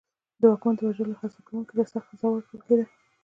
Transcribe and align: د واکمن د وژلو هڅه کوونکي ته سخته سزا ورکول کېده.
د 0.39 0.41
واکمن 0.49 0.73
د 0.77 0.81
وژلو 0.87 1.19
هڅه 1.21 1.39
کوونکي 1.47 1.73
ته 1.77 1.83
سخته 1.93 2.13
سزا 2.17 2.27
ورکول 2.31 2.61
کېده. 2.67 2.85